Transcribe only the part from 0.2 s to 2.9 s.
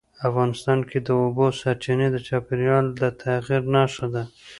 افغانستان کې د اوبو سرچینې د چاپېریال